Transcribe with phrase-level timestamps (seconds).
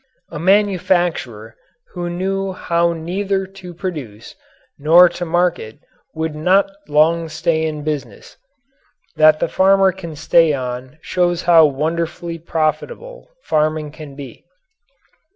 [0.31, 1.55] A manufacturer
[1.91, 4.33] who knew how neither to produce
[4.79, 5.77] nor to market
[6.15, 8.35] would not long stay in business.
[9.17, 14.43] That the farmer can stay on shows how wonderfully profitable farming can be.